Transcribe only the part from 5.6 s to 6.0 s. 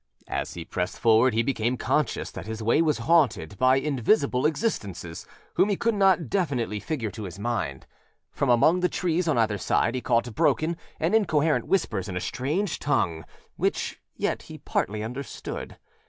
he could